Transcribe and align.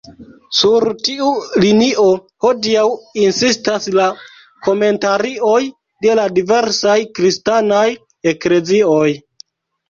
Sur 0.59 0.83
tiu 1.07 1.25
linio 1.63 2.05
hodiaŭ 2.45 2.85
insistas 3.25 3.85
la 3.97 4.07
komentarioj 4.69 5.59
de 6.07 6.17
la 6.21 6.25
diversaj 6.39 6.97
kristanaj 7.21 7.85
eklezioj. 8.35 9.07